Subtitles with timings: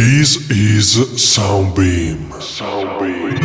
[0.00, 2.30] This is Soundbeam.
[2.40, 3.38] Soundbeam.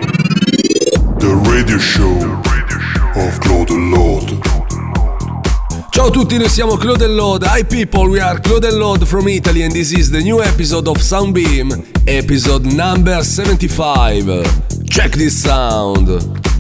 [1.20, 2.16] The radio show
[3.22, 4.40] of Claude Lord.
[5.90, 7.44] Ciao a tutti, noi siamo Claude Lord.
[7.44, 10.96] Hi people, we are Claude Lord from Italy and this is the new episode of
[11.02, 11.74] Soundbeam,
[12.08, 14.88] episode number 75.
[14.88, 16.55] Check this sound.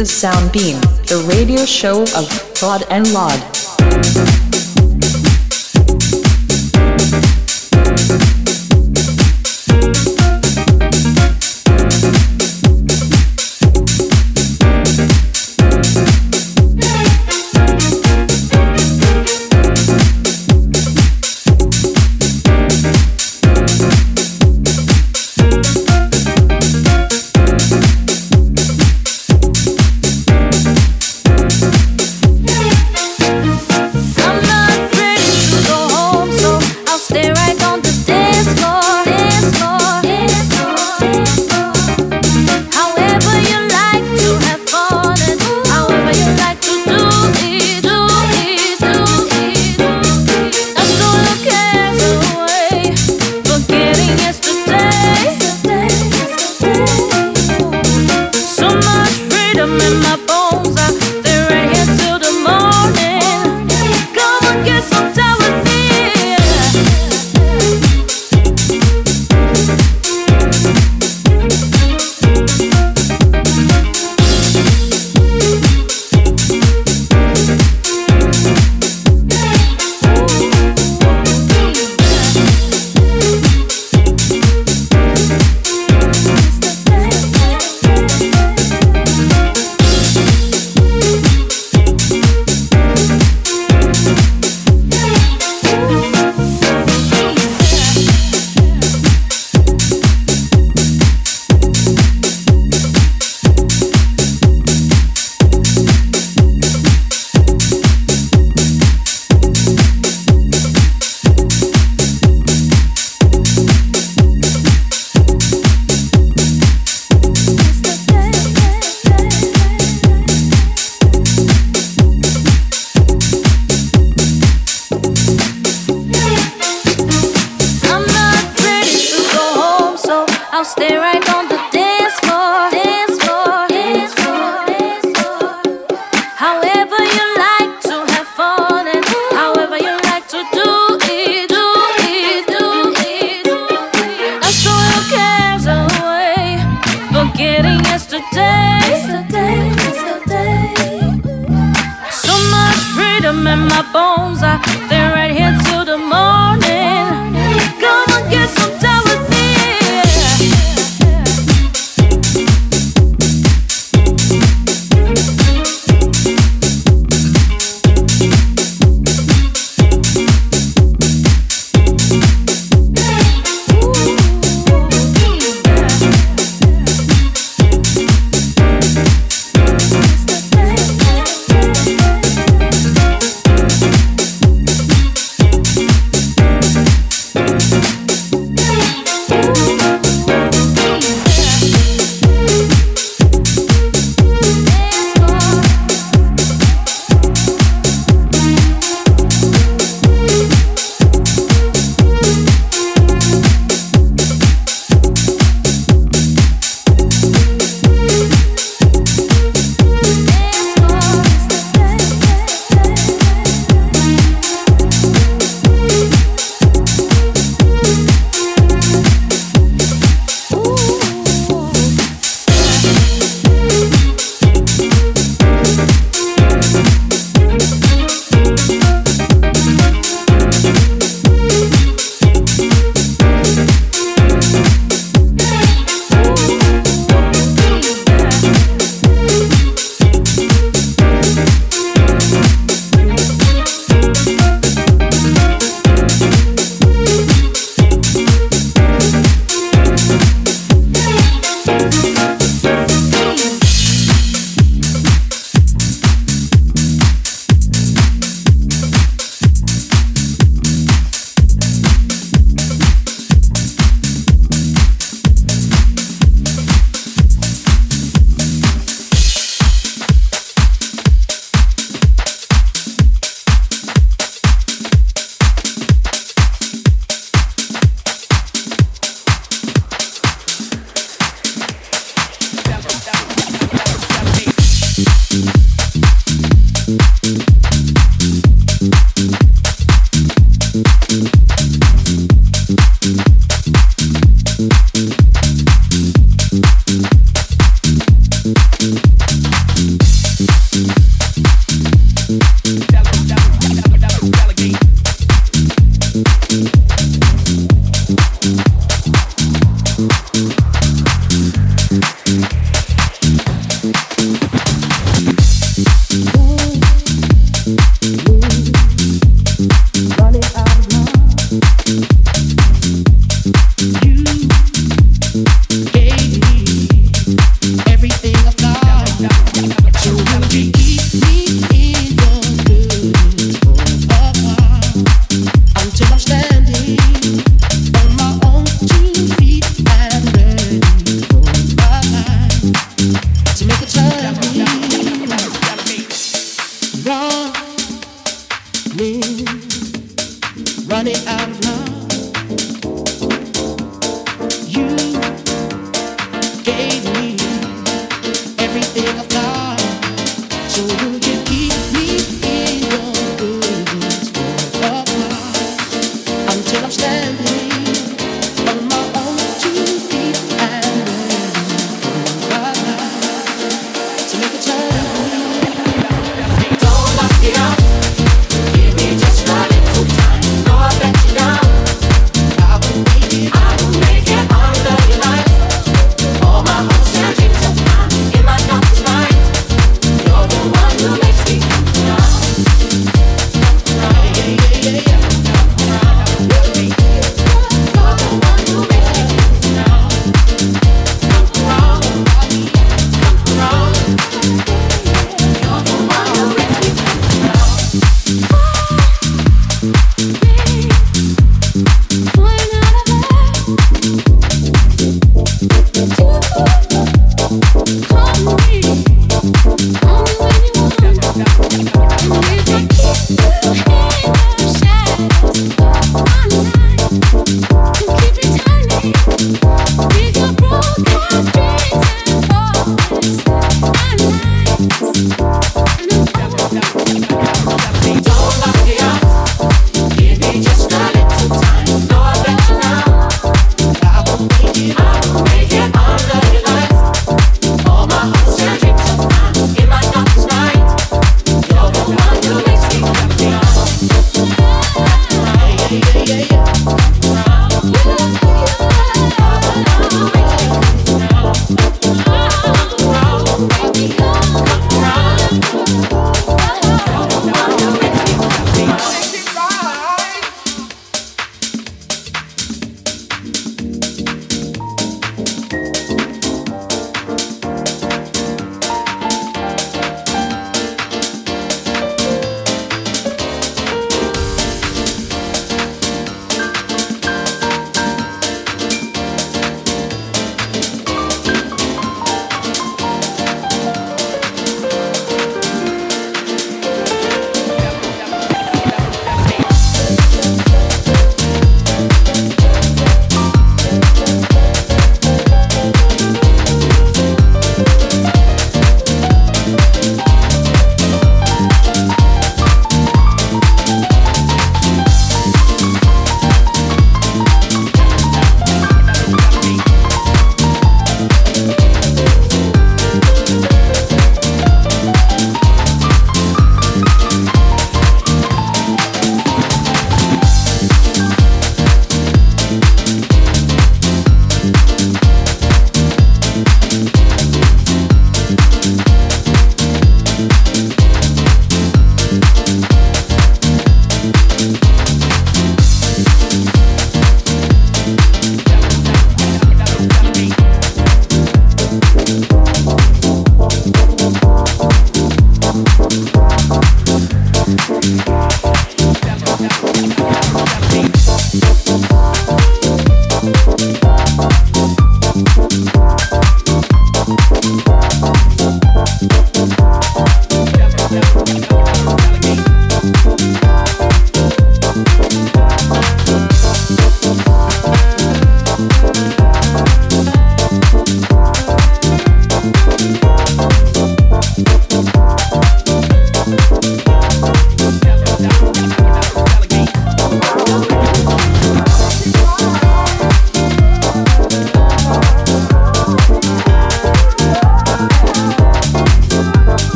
[0.00, 4.49] Is Soundbeam, the radio show of Claude and Laud.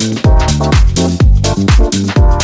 [0.00, 0.22] Thank
[2.22, 2.37] you.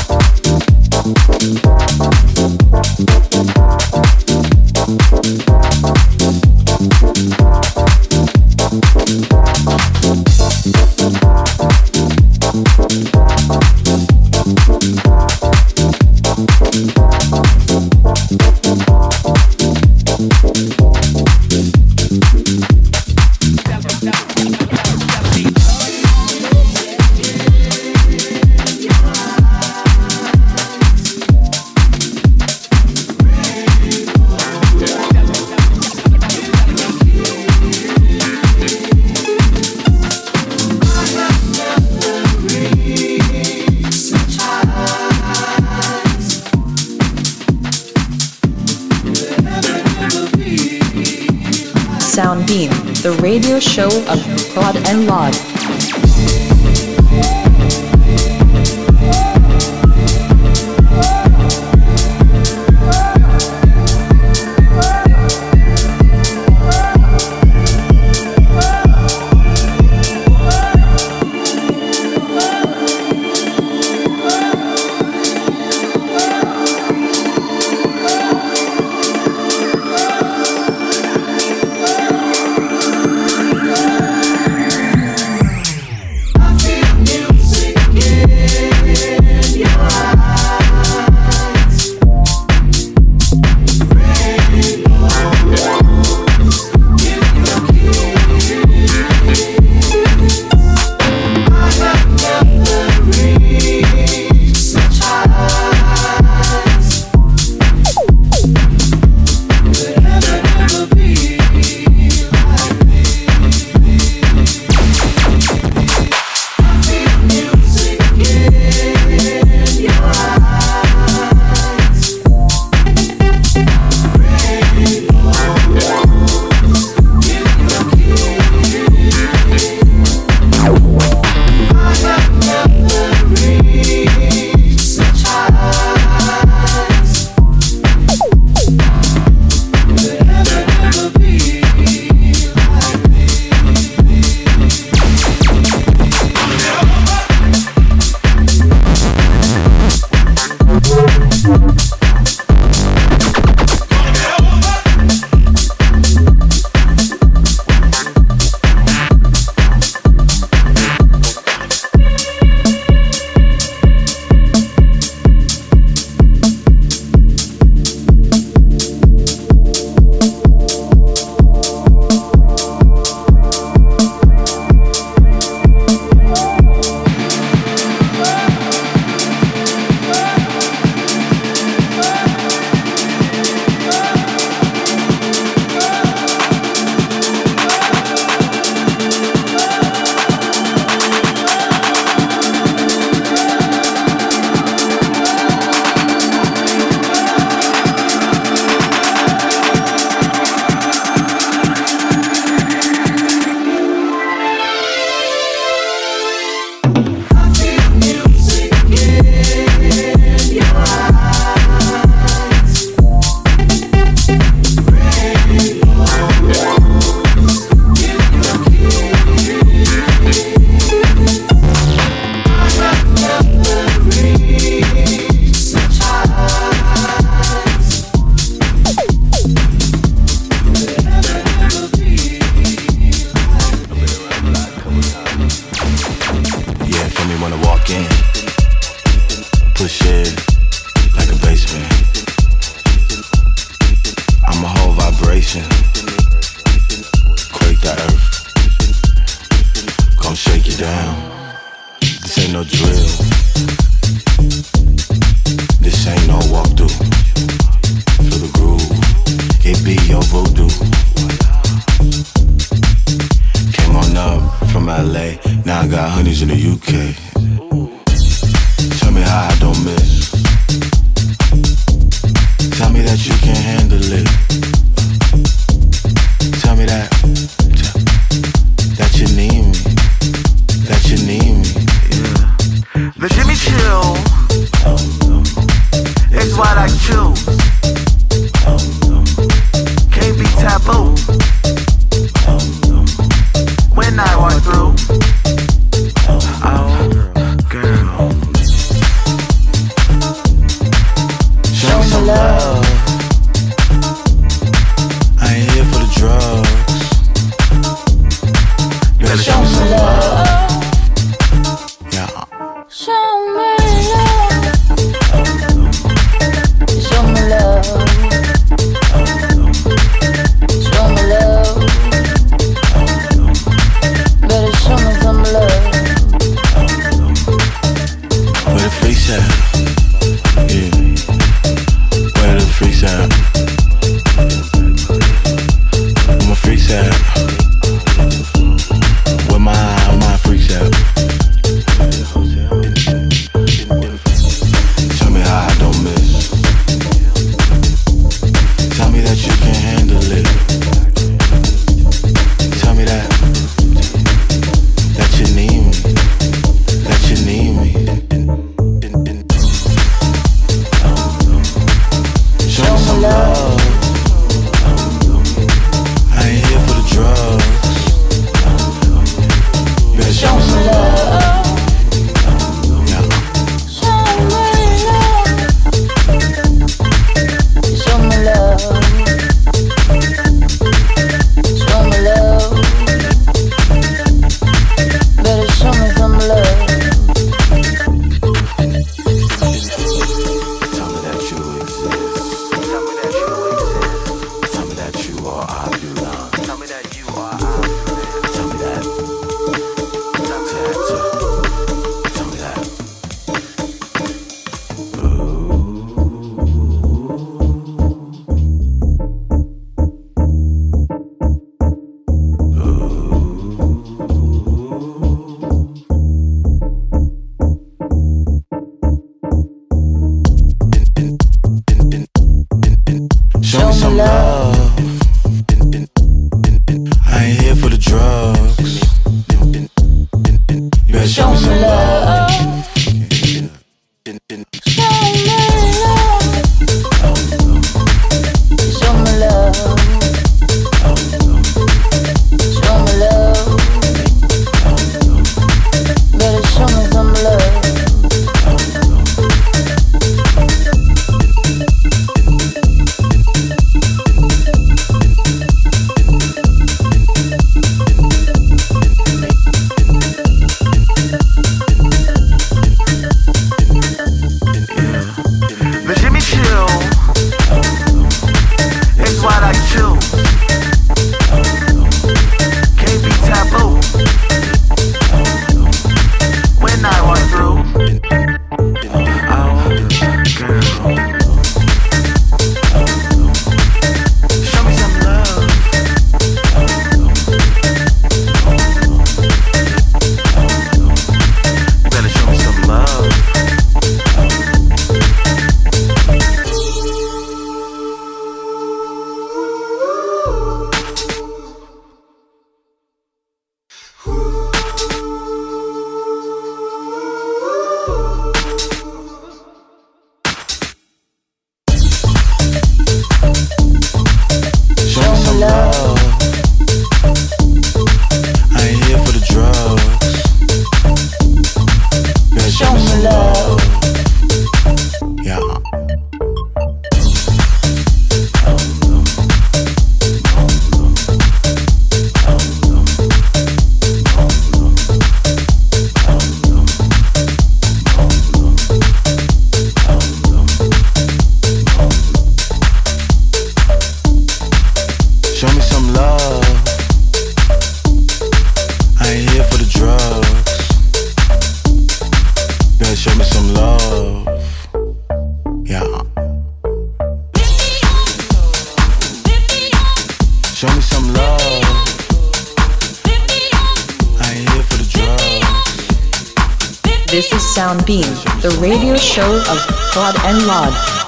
[567.95, 569.79] This is Soundbeam, the radio show of
[570.11, 571.24] Claude and Lod.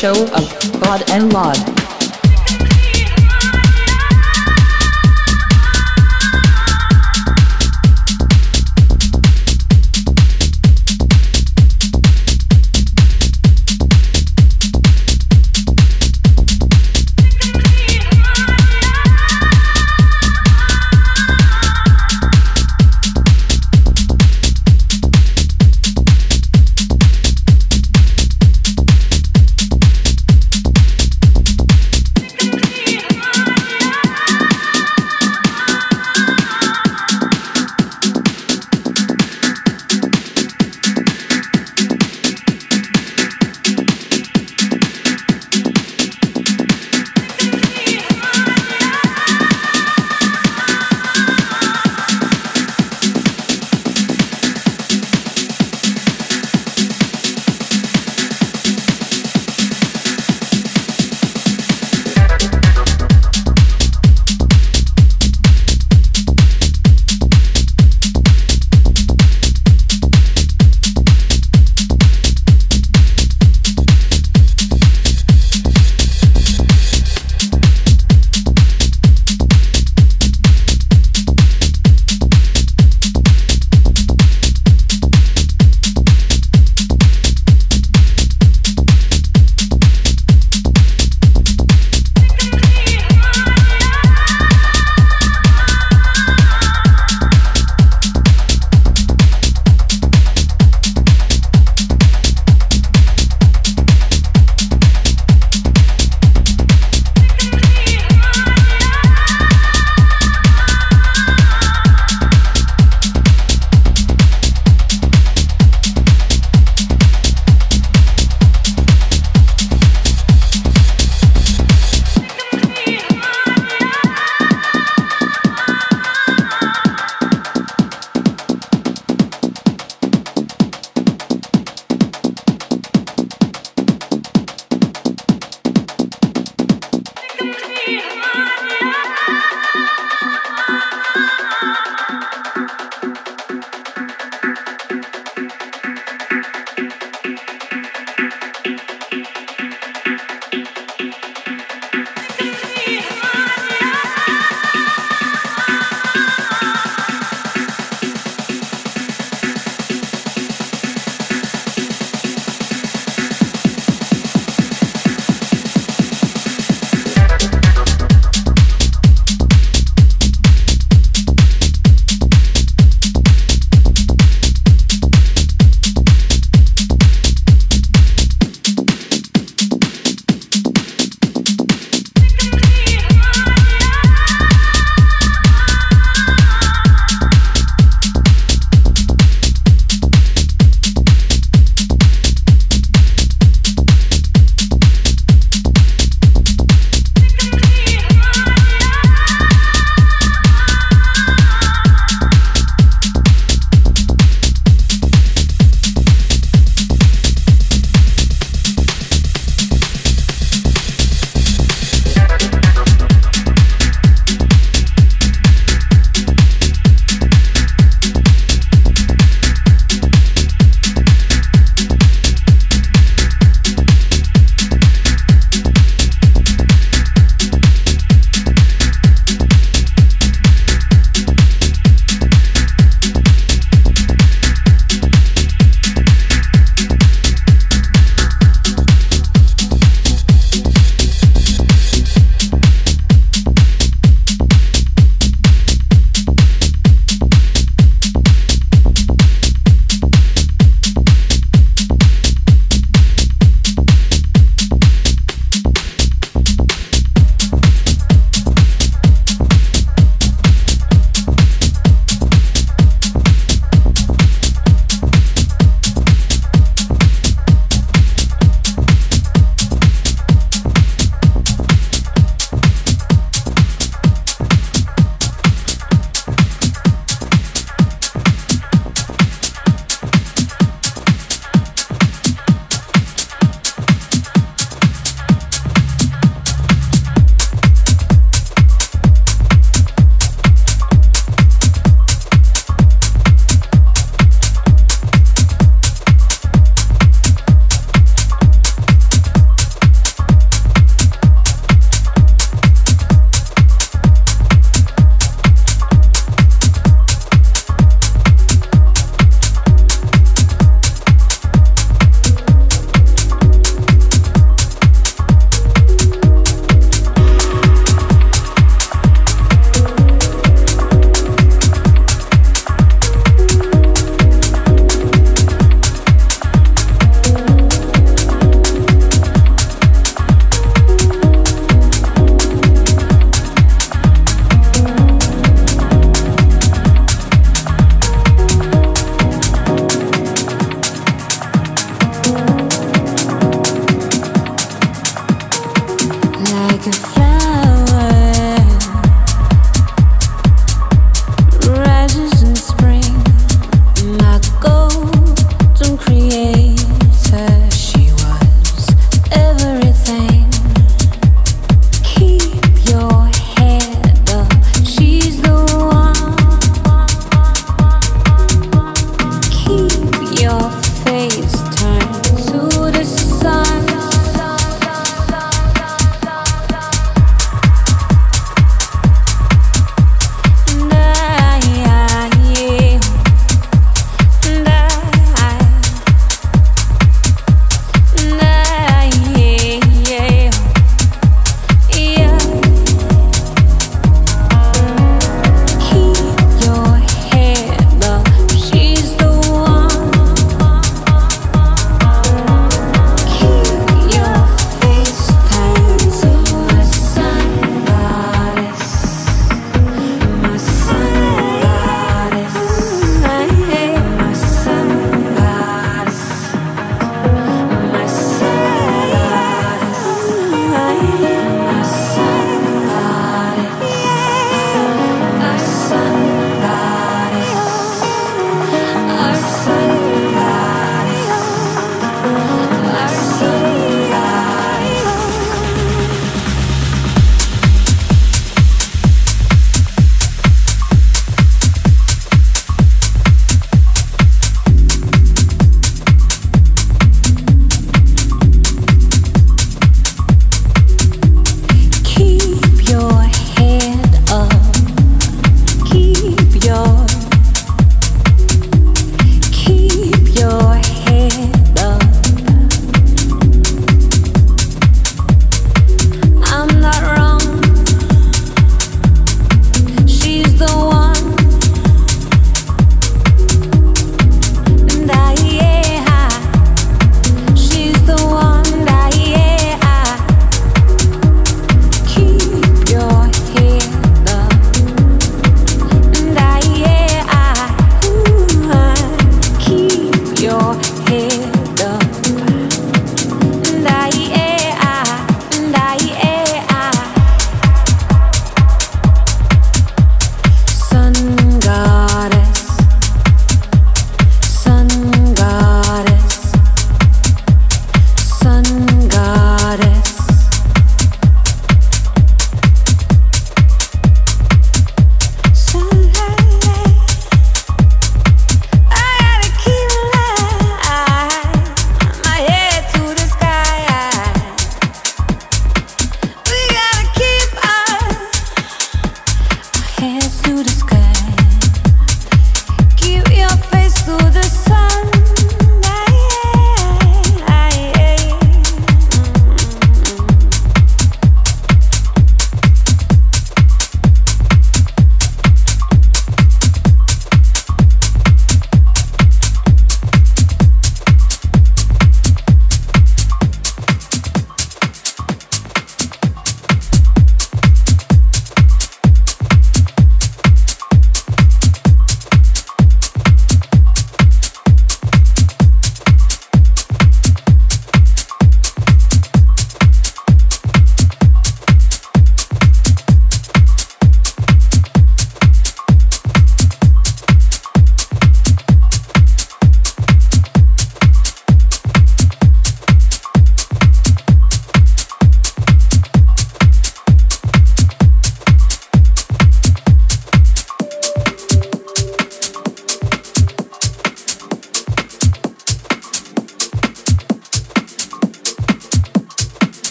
[0.00, 0.39] Show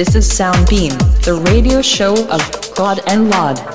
[0.00, 0.96] This is Soundbeam,
[1.26, 2.40] the radio show of
[2.74, 3.69] God and Laud.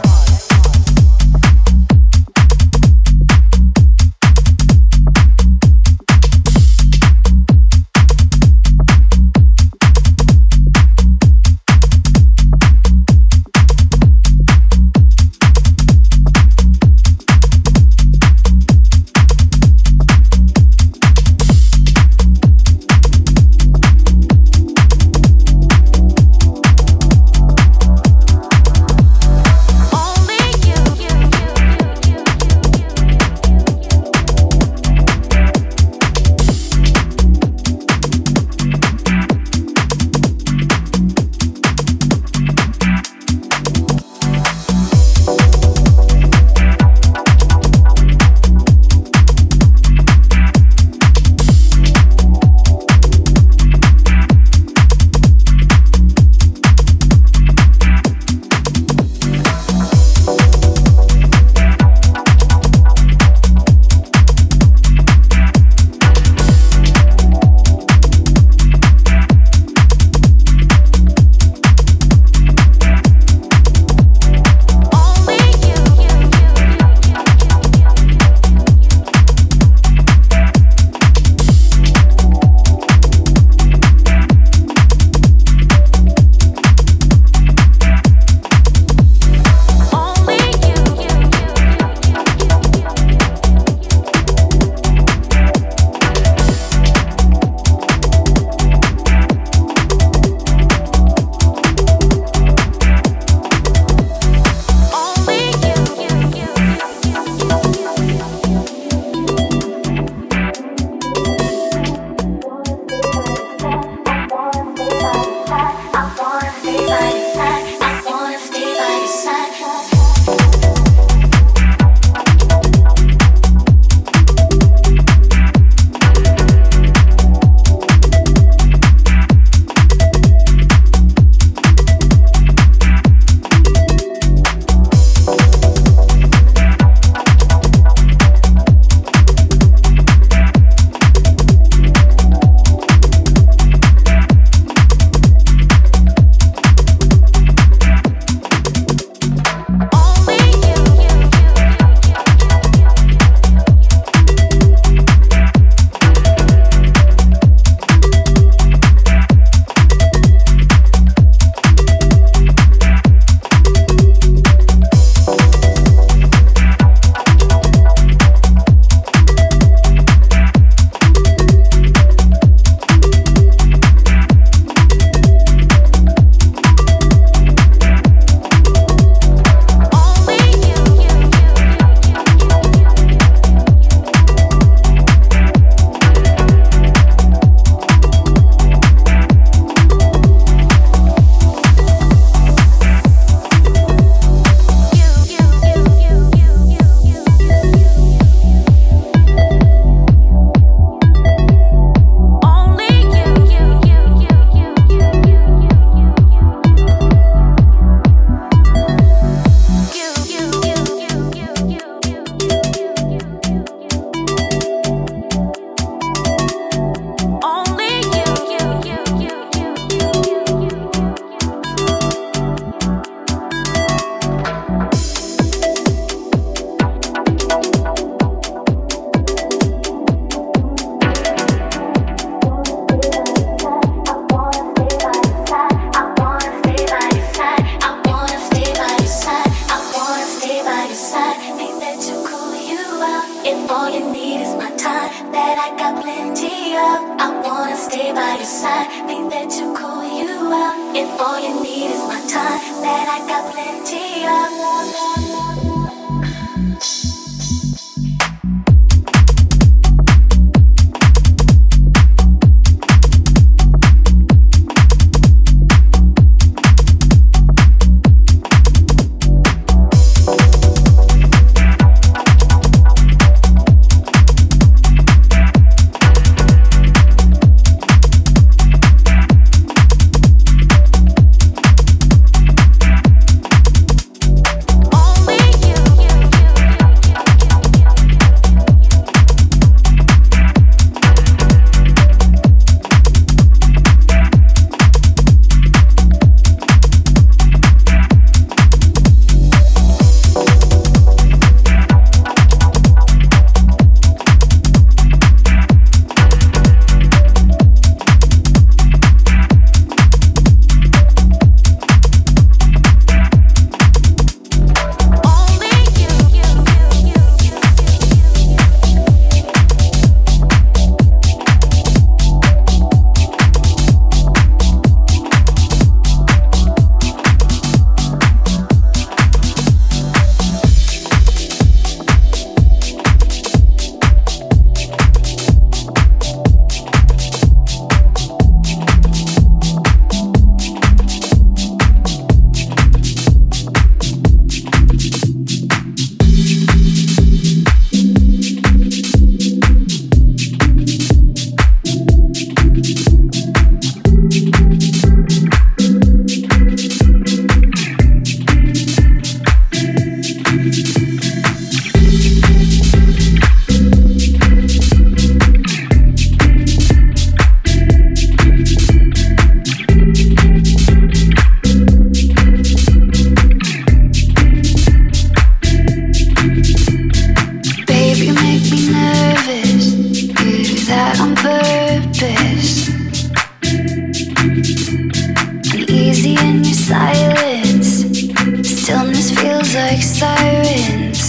[389.46, 391.25] feels like sirens.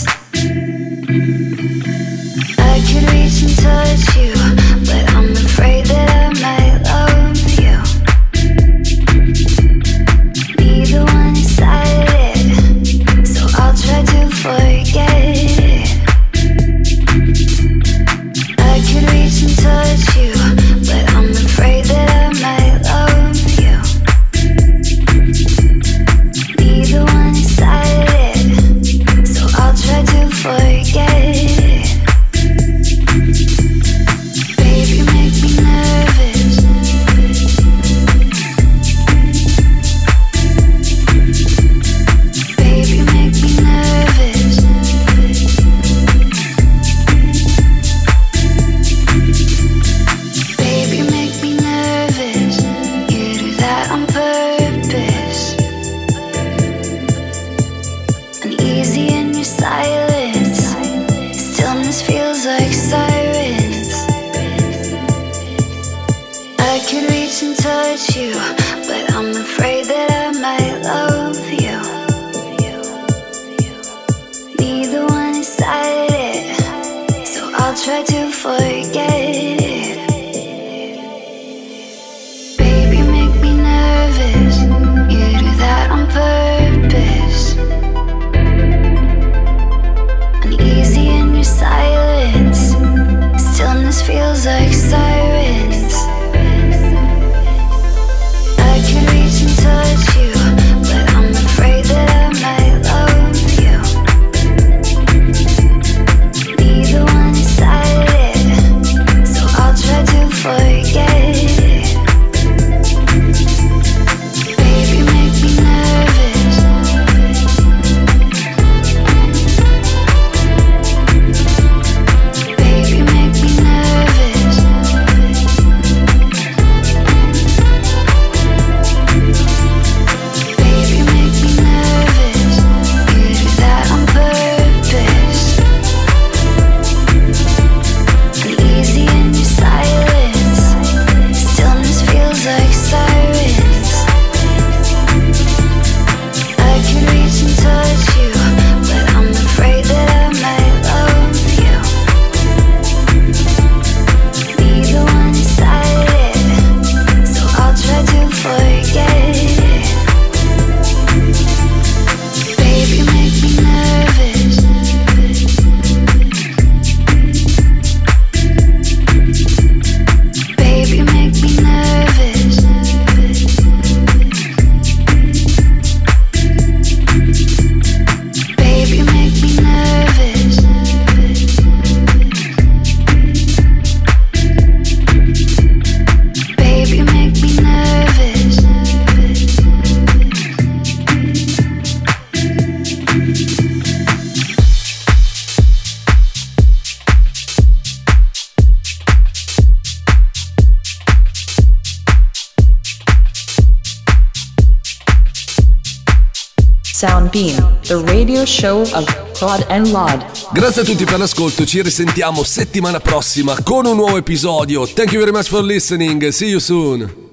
[208.47, 210.25] Show of Claude and Lod.
[210.53, 214.87] Grazie a tutti per l'ascolto, ci risentiamo settimana prossima con un nuovo episodio.
[214.87, 217.26] Thank you very much for listening, see you soon.